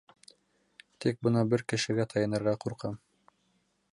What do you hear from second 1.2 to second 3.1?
бына бер кешегә таянырға ҡурҡам.